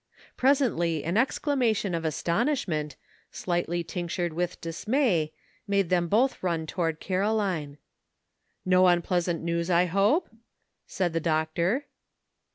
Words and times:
Presently 0.35 1.03
an 1.03 1.15
exclamation 1.15 1.93
of 1.93 2.07
as 2.07 2.23
tonishment, 2.23 2.95
slightly 3.31 3.83
tinctured 3.83 4.33
with 4.33 4.59
dismay, 4.59 5.31
made 5.67 5.89
them 5.89 6.07
both 6.07 6.39
turn 6.39 6.65
toward 6.65 6.99
Caroline. 6.99 7.77
'*No 8.65 8.87
unpleasant 8.87 9.43
news, 9.43 9.69
I 9.69 9.85
hope?" 9.85 10.27
said 10.87 11.13
the 11.13 11.19
doctor. 11.19 11.85